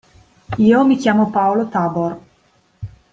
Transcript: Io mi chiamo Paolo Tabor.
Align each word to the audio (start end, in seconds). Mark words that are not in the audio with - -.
Io 0.57 0.83
mi 0.83 0.97
chiamo 0.97 1.29
Paolo 1.29 1.67
Tabor. 1.67 2.19